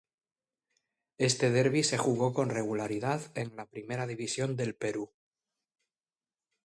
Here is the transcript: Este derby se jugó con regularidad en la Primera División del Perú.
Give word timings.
Este 1.19 1.51
derby 1.51 1.83
se 1.83 1.99
jugó 1.99 2.33
con 2.33 2.49
regularidad 2.49 3.21
en 3.35 3.55
la 3.55 3.67
Primera 3.67 4.07
División 4.07 4.55
del 4.55 4.73
Perú. 4.75 5.11